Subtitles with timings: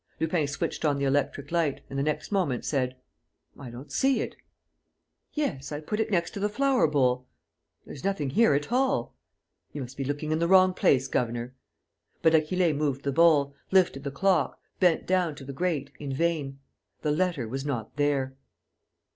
[0.19, 2.95] Lupin switched on the electric light and, the next moment, said:
[3.59, 4.35] "I don't see it...."
[5.35, 5.71] "Yes....
[5.71, 7.27] I put it next to the flower bowl."
[7.85, 9.13] "There's nothing here at all."
[9.73, 11.53] "You must be looking in the wrong place, governor."
[12.23, 16.57] But Achille moved the bowl, lifted the clock, bent down to the grate, in vain:
[17.03, 18.35] the letter was not there.